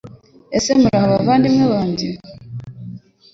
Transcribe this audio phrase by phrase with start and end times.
[0.57, 2.07] Ese muraho bavandi banjye